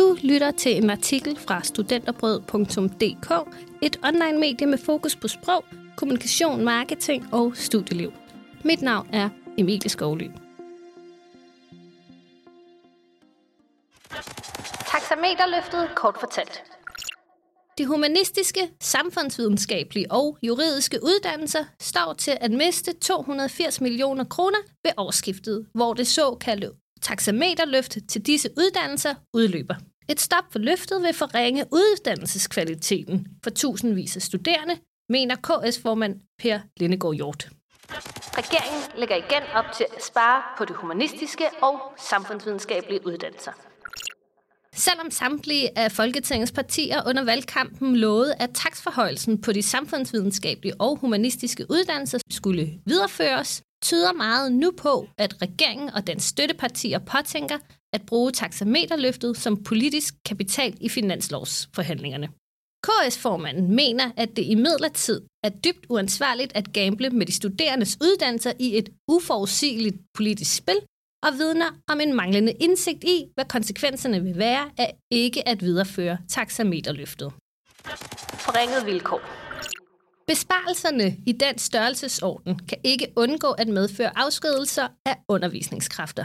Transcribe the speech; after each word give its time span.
Du 0.00 0.16
lytter 0.22 0.50
til 0.50 0.76
en 0.76 0.90
artikel 0.90 1.38
fra 1.38 1.62
studenterbrød.dk, 1.62 3.54
et 3.82 3.98
online 4.04 4.38
medie 4.38 4.66
med 4.66 4.78
fokus 4.78 5.16
på 5.16 5.28
sprog, 5.28 5.64
kommunikation, 5.96 6.64
marketing 6.64 7.34
og 7.34 7.56
studieliv. 7.56 8.12
Mit 8.64 8.82
navn 8.82 9.08
er 9.12 9.28
Emilie 9.58 9.90
Skovly. 9.90 10.28
Taxameterløftet 14.86 15.88
kort 15.96 16.16
fortalt. 16.20 16.62
De 17.78 17.86
humanistiske, 17.86 18.70
samfundsvidenskabelige 18.80 20.12
og 20.12 20.38
juridiske 20.42 20.98
uddannelser 21.02 21.64
står 21.80 22.12
til 22.12 22.38
at 22.40 22.50
miste 22.50 22.92
280 22.92 23.80
millioner 23.80 24.24
kroner 24.24 24.58
ved 24.84 24.92
årsskiftet, 24.96 25.66
hvor 25.74 25.94
det 25.94 26.06
såkaldte 26.06 26.70
taxameterløft 27.02 27.98
til 28.08 28.26
disse 28.26 28.48
uddannelser 28.56 29.14
udløber. 29.34 29.74
Et 30.10 30.20
stop 30.20 30.44
for 30.52 30.58
løftet 30.58 31.02
vil 31.02 31.14
forringe 31.14 31.64
uddannelseskvaliteten 31.72 33.26
for 33.42 33.50
tusindvis 33.50 34.16
af 34.16 34.22
studerende, 34.22 34.78
mener 35.08 35.36
KS-formand 35.36 36.20
Per 36.38 36.58
Lindegård 36.76 37.14
Hjort. 37.14 37.48
Regeringen 38.38 38.82
lægger 38.98 39.16
igen 39.16 39.42
op 39.54 39.64
til 39.76 39.86
at 39.96 40.04
spare 40.04 40.42
på 40.58 40.64
de 40.64 40.72
humanistiske 40.74 41.44
og 41.62 41.80
samfundsvidenskabelige 41.98 43.06
uddannelser. 43.06 43.52
Selvom 44.74 45.10
samtlige 45.10 45.78
af 45.78 45.92
Folketingets 45.92 46.52
partier 46.52 47.02
under 47.06 47.24
valgkampen 47.24 47.96
lovede, 47.96 48.34
at 48.34 48.50
taksforhøjelsen 48.54 49.40
på 49.40 49.52
de 49.52 49.62
samfundsvidenskabelige 49.62 50.80
og 50.80 50.96
humanistiske 50.96 51.66
uddannelser 51.70 52.18
skulle 52.30 52.80
videreføres, 52.86 53.62
tyder 53.82 54.12
meget 54.12 54.52
nu 54.52 54.72
på, 54.76 55.08
at 55.18 55.42
regeringen 55.42 55.90
og 55.90 56.06
dens 56.06 56.22
støttepartier 56.22 56.98
påtænker 56.98 57.58
at 57.92 58.06
bruge 58.06 58.32
taxameterløftet 58.32 59.36
som 59.36 59.62
politisk 59.62 60.14
kapital 60.24 60.76
i 60.80 60.88
finanslovsforhandlingerne. 60.88 62.28
KS-formanden 62.86 63.74
mener, 63.74 64.10
at 64.16 64.36
det 64.36 64.44
i 64.44 64.54
midlertid 64.54 65.22
er 65.44 65.48
dybt 65.48 65.86
uansvarligt 65.88 66.52
at 66.54 66.72
gamble 66.72 67.10
med 67.10 67.26
de 67.26 67.32
studerendes 67.32 67.98
uddannelser 68.00 68.52
i 68.58 68.78
et 68.78 68.88
uforudsigeligt 69.08 69.96
politisk 70.14 70.56
spil, 70.56 70.80
og 71.22 71.32
vidner 71.38 71.70
om 71.88 72.00
en 72.00 72.14
manglende 72.14 72.52
indsigt 72.52 73.04
i, 73.04 73.26
hvad 73.34 73.44
konsekvenserne 73.44 74.22
vil 74.22 74.38
være 74.38 74.70
af 74.78 74.96
ikke 75.10 75.48
at 75.48 75.62
videreføre 75.62 76.18
taxameterløftet. 76.28 77.32
Forringet 78.46 78.86
vilkår. 78.86 79.20
Besparelserne 80.26 81.16
i 81.26 81.32
den 81.32 81.58
størrelsesorden 81.58 82.58
kan 82.68 82.78
ikke 82.84 83.12
undgå 83.16 83.50
at 83.50 83.68
medføre 83.68 84.18
afskedelser 84.18 84.88
af 85.06 85.16
undervisningskræfter. 85.28 86.24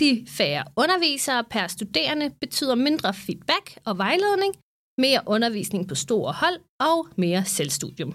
De 0.00 0.26
færre 0.28 0.64
undervisere 0.76 1.44
per 1.44 1.66
studerende 1.66 2.30
betyder 2.40 2.74
mindre 2.74 3.14
feedback 3.14 3.78
og 3.84 3.98
vejledning, 3.98 4.54
mere 4.98 5.20
undervisning 5.26 5.88
på 5.88 5.94
store 5.94 6.32
hold 6.32 6.60
og 6.80 7.08
mere 7.16 7.44
selvstudium. 7.44 8.12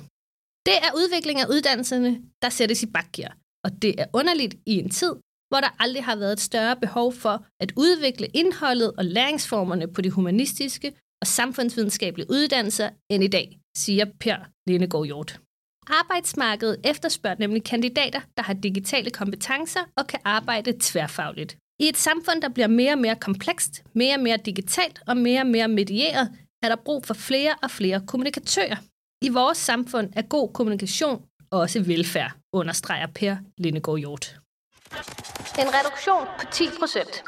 Det 0.66 0.78
er 0.86 0.92
udvikling 0.96 1.40
af 1.40 1.48
uddannelserne, 1.50 2.22
der 2.42 2.50
sættes 2.50 2.84
i 2.84 2.86
bakgear, 2.86 3.38
og 3.66 3.82
det 3.82 4.02
er 4.02 4.06
underligt 4.14 4.56
i 4.66 4.73
en 4.80 4.90
tid, 4.90 5.14
hvor 5.50 5.60
der 5.60 5.76
aldrig 5.80 6.04
har 6.04 6.16
været 6.16 6.34
et 6.34 6.40
større 6.40 6.76
behov 6.76 7.14
for 7.14 7.46
at 7.60 7.73
udvikle 7.78 8.28
indholdet 8.28 8.92
og 8.98 9.06
læringsformerne 9.06 9.88
på 9.94 10.02
de 10.02 10.12
humanistiske 10.12 10.94
og 11.22 11.28
samfundsvidenskabelige 11.28 12.32
uddannelser 12.32 12.90
end 13.10 13.23
i 13.23 13.28
dag, 13.28 13.60
siger 13.78 14.06
Per 14.20 14.38
Lindegård 14.68 15.06
Hjort. 15.06 15.40
Arbejdsmarkedet 15.88 16.82
efterspørger 16.84 17.36
nemlig 17.40 17.64
kandidater, 17.64 18.22
der 18.38 18.44
har 18.44 18.54
digitale 18.54 19.12
kompetencer 19.12 19.80
og 19.98 20.08
kan 20.08 20.20
arbejde 20.23 20.73
tværfagligt. 20.80 21.58
I 21.82 21.88
et 21.90 21.98
samfund, 21.98 22.42
der 22.42 22.50
bliver 22.50 22.68
mere 22.68 22.92
og 22.92 22.98
mere 22.98 23.16
komplekst, 23.16 23.84
mere 23.94 24.16
og 24.16 24.20
mere 24.20 24.38
digitalt 24.38 25.00
og 25.08 25.18
mere 25.18 25.42
og 25.42 25.48
mere 25.48 25.68
medieret, 25.68 26.32
er 26.64 26.70
der 26.70 26.76
brug 26.86 27.06
for 27.06 27.14
flere 27.14 27.56
og 27.64 27.72
flere 27.72 28.02
kommunikatører. 28.08 28.76
I 29.22 29.30
vores 29.30 29.58
samfund 29.58 30.10
er 30.16 30.22
god 30.22 30.54
kommunikation 30.54 31.22
også 31.52 31.83
velfærd, 31.83 32.32
understreger 32.54 33.08
Per 33.08 33.36
Lindegård 33.58 34.00
Hjort. 34.00 34.36
En 35.60 35.67
reduktion 35.78 36.28
på 36.39 36.45
10 36.52 36.64
procent. 36.80 37.23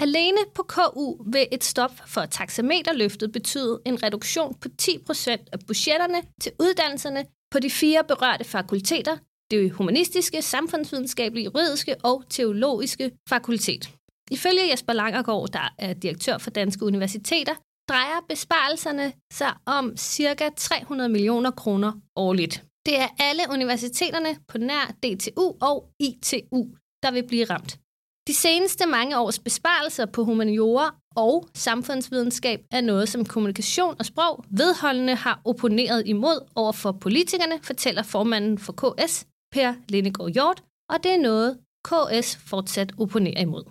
Alene 0.00 0.38
på 0.54 0.62
KU 0.62 1.22
vil 1.32 1.46
et 1.52 1.64
stop 1.64 1.92
for 2.06 2.24
taxameterløftet 2.26 3.32
betyde 3.32 3.80
en 3.86 4.02
reduktion 4.02 4.54
på 4.60 4.68
10 4.78 4.98
procent 5.06 5.48
af 5.52 5.58
budgetterne 5.66 6.22
til 6.40 6.52
uddannelserne 6.60 7.24
på 7.50 7.58
de 7.58 7.70
fire 7.70 8.04
berørte 8.08 8.44
fakulteter, 8.44 9.16
det 9.62 9.70
humanistiske, 9.70 10.42
samfundsvidenskabelige, 10.42 11.44
juridiske 11.44 11.96
og 12.02 12.24
teologiske 12.30 13.10
fakultet. 13.28 13.90
Ifølge 14.30 14.70
Jesper 14.70 14.92
Langergaard, 14.92 15.48
der 15.52 15.74
er 15.78 15.92
direktør 15.92 16.38
for 16.38 16.50
Danske 16.50 16.84
Universiteter, 16.84 17.54
drejer 17.88 18.20
besparelserne 18.28 19.12
sig 19.32 19.52
om 19.66 19.96
ca. 19.96 20.50
300 20.56 21.08
millioner 21.08 21.50
kroner 21.50 21.92
årligt. 22.16 22.64
Det 22.86 22.98
er 22.98 23.08
alle 23.18 23.42
universiteterne 23.50 24.36
på 24.48 24.58
nær 24.58 24.94
DTU 25.02 25.52
og 25.60 25.88
ITU, 26.00 26.66
der 27.02 27.10
vil 27.10 27.26
blive 27.26 27.44
ramt. 27.44 27.78
De 28.26 28.34
seneste 28.34 28.86
mange 28.86 29.18
års 29.18 29.38
besparelser 29.38 30.06
på 30.06 30.24
humaniora 30.24 30.94
og 31.16 31.48
samfundsvidenskab 31.54 32.60
er 32.70 32.80
noget, 32.80 33.08
som 33.08 33.24
kommunikation 33.24 33.94
og 33.98 34.06
sprog 34.06 34.44
vedholdende 34.50 35.14
har 35.14 35.40
opponeret 35.44 36.02
imod 36.06 36.48
over 36.54 36.72
for 36.72 36.92
politikerne, 36.92 37.58
fortæller 37.62 38.02
formanden 38.02 38.58
for 38.58 38.72
KS, 38.72 39.26
Per 39.54 39.74
Lindegård 39.88 40.32
Hjort, 40.32 40.62
og 40.88 41.02
det 41.02 41.12
er 41.12 41.20
noget, 41.30 41.58
KS 41.88 42.36
fortsat 42.36 42.92
opponerer 42.98 43.40
imod. 43.40 43.64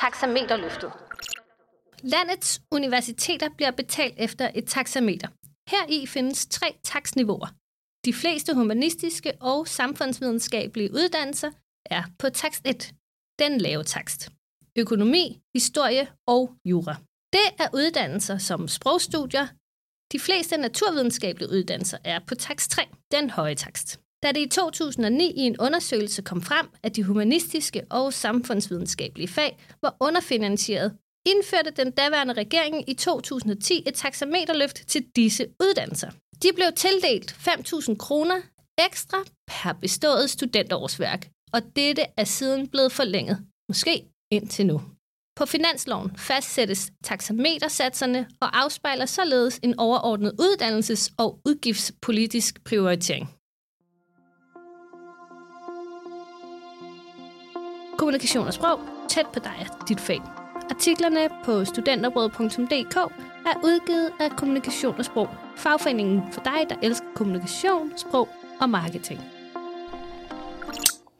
Taxameterløftet. 0.00 0.92
Landets 2.02 2.62
universiteter 2.70 3.48
bliver 3.56 3.70
betalt 3.70 4.14
efter 4.18 4.50
et 4.54 4.66
taxameter. 4.66 5.28
Her 5.70 5.84
i 5.88 6.06
findes 6.06 6.46
tre 6.46 6.76
taksniveauer. 6.82 7.48
De 8.04 8.12
fleste 8.12 8.54
humanistiske 8.54 9.32
og 9.40 9.68
samfundsvidenskabelige 9.68 10.92
uddannelser 10.92 11.50
er 11.90 12.02
på 12.18 12.28
takst 12.30 12.62
1, 12.64 12.94
den 13.38 13.60
lave 13.60 13.84
takst. 13.84 14.30
Økonomi, 14.78 15.40
historie 15.54 16.08
og 16.26 16.54
jura. 16.64 16.96
Det 17.32 17.48
er 17.58 17.68
uddannelser 17.74 18.38
som 18.38 18.68
sprogstudier. 18.68 19.46
De 20.14 20.18
fleste 20.18 20.56
naturvidenskabelige 20.56 21.50
uddannelser 21.50 21.98
er 22.04 22.18
på 22.26 22.34
takst 22.34 22.70
3, 22.70 22.82
den 23.12 23.30
høje 23.30 23.54
takst. 23.54 24.00
Da 24.22 24.32
det 24.32 24.40
i 24.40 24.48
2009 24.48 25.32
i 25.36 25.40
en 25.40 25.56
undersøgelse 25.60 26.22
kom 26.22 26.42
frem, 26.42 26.66
at 26.82 26.96
de 26.96 27.04
humanistiske 27.04 27.82
og 27.90 28.12
samfundsvidenskabelige 28.12 29.28
fag 29.28 29.58
var 29.82 29.96
underfinansieret, 30.00 30.92
indførte 31.26 31.70
den 31.70 31.90
daværende 31.90 32.34
regering 32.34 32.90
i 32.90 32.94
2010 32.94 33.82
et 33.86 33.94
taxameterløft 33.94 34.88
til 34.88 35.06
disse 35.16 35.46
uddannelser. 35.60 36.10
De 36.42 36.48
blev 36.54 36.66
tildelt 36.76 37.32
5.000 37.32 37.96
kroner 37.96 38.40
ekstra 38.86 39.18
per 39.46 39.72
bestået 39.72 40.30
studentårsværk, 40.30 41.28
og 41.52 41.62
dette 41.76 42.02
er 42.16 42.24
siden 42.24 42.68
blevet 42.68 42.92
forlænget, 42.92 43.38
måske 43.68 44.04
indtil 44.30 44.66
nu. 44.66 44.80
På 45.36 45.46
finansloven 45.46 46.16
fastsættes 46.16 46.90
taxametersatserne 47.04 48.26
og 48.40 48.62
afspejler 48.62 49.06
således 49.06 49.60
en 49.62 49.78
overordnet 49.78 50.32
uddannelses- 50.40 51.14
og 51.18 51.38
udgiftspolitisk 51.44 52.64
prioritering. 52.64 53.34
Kommunikation 57.98 58.46
og 58.46 58.54
sprog, 58.54 58.80
tæt 59.08 59.26
på 59.32 59.38
dig 59.38 59.68
og 59.80 59.88
dit 59.88 60.00
fag. 60.00 60.20
Artiklerne 60.70 61.28
på 61.44 61.64
studenterbrød.dk 61.64 62.96
er 63.46 63.64
udgivet 63.64 64.10
af 64.20 64.30
Kommunikation 64.30 64.98
og 64.98 65.04
Sprog, 65.04 65.28
fagforeningen 65.56 66.32
for 66.32 66.40
dig, 66.40 66.66
der 66.68 66.76
elsker 66.82 67.06
kommunikation, 67.14 67.92
sprog 67.98 68.28
og 68.60 68.70
marketing. 68.70 69.20